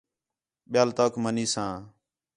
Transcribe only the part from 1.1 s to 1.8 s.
منی ساں